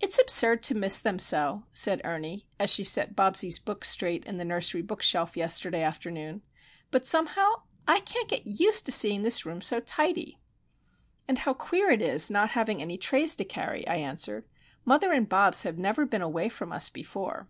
"It's 0.00 0.18
absurd 0.18 0.62
to 0.62 0.74
miss 0.74 0.98
them 0.98 1.18
so," 1.18 1.64
said 1.70 2.00
Ernie, 2.02 2.46
as 2.58 2.70
she 2.70 2.82
set 2.82 3.14
Bobsie's 3.14 3.58
books 3.58 3.90
straight 3.90 4.24
in 4.24 4.38
the 4.38 4.42
nursery 4.46 4.80
book 4.80 5.02
shelf 5.02 5.36
yesterday 5.36 5.82
afternoon. 5.82 6.40
"But, 6.90 7.06
somehow, 7.06 7.64
I 7.86 8.00
can't 8.00 8.30
get 8.30 8.46
used 8.46 8.86
to 8.86 8.92
seeing 8.92 9.20
this 9.20 9.44
room 9.44 9.60
so 9.60 9.80
tidy!" 9.80 10.38
"And 11.28 11.40
how 11.40 11.52
queer 11.52 11.90
it 11.90 12.00
is 12.00 12.30
not 12.30 12.52
having 12.52 12.80
any 12.80 12.96
trays 12.96 13.36
to 13.36 13.44
carry," 13.44 13.86
I 13.86 13.96
answered. 13.96 14.48
"Mother 14.86 15.12
and 15.12 15.28
Bobs 15.28 15.64
have 15.64 15.76
never 15.76 16.06
been 16.06 16.22
away 16.22 16.48
from 16.48 16.72
us 16.72 16.88
before. 16.88 17.42